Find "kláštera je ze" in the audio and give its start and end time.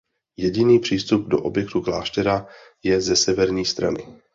1.81-3.15